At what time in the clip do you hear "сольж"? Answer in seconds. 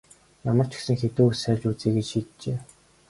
1.41-1.61